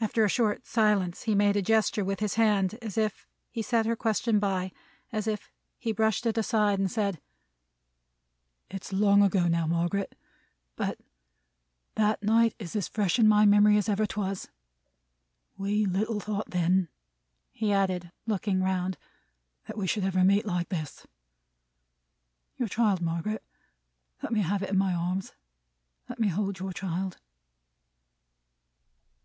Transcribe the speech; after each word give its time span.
After 0.00 0.24
a 0.24 0.28
short 0.28 0.66
silence, 0.66 1.22
he 1.22 1.36
made 1.36 1.54
a 1.54 1.62
gesture 1.62 2.04
with 2.04 2.18
his 2.18 2.34
hand, 2.34 2.76
as 2.82 2.98
if 2.98 3.28
he 3.48 3.62
set 3.62 3.86
her 3.86 3.94
question 3.94 4.40
by; 4.40 4.72
as 5.12 5.28
if 5.28 5.52
he 5.78 5.92
brushed 5.92 6.26
it 6.26 6.36
aside; 6.36 6.80
and 6.80 6.90
said: 6.90 7.20
"It's 8.72 8.92
long 8.92 9.22
ago, 9.22 9.46
Margaret, 9.48 10.16
now; 10.16 10.16
but 10.74 10.98
that 11.94 12.24
night 12.24 12.56
is 12.58 12.74
as 12.74 12.88
fresh 12.88 13.20
in 13.20 13.28
my 13.28 13.46
memory 13.46 13.78
as 13.78 13.88
ever 13.88 14.04
'twas. 14.04 14.48
We 15.56 15.84
little 15.86 16.18
thought 16.18 16.50
then," 16.50 16.88
he 17.52 17.72
added, 17.72 18.10
looking 18.26 18.60
round, 18.64 18.98
"that 19.68 19.78
we 19.78 19.86
should 19.86 20.02
ever 20.02 20.24
meet 20.24 20.44
like 20.44 20.70
this. 20.70 21.06
Your 22.56 22.66
child, 22.66 23.00
Margaret? 23.00 23.44
Let 24.24 24.32
me 24.32 24.40
have 24.40 24.64
it 24.64 24.70
in 24.70 24.76
my 24.76 24.92
arms. 24.92 25.34
Let 26.08 26.18
me 26.18 26.26
hold 26.26 26.58
your 26.58 26.72
child." 26.72 27.18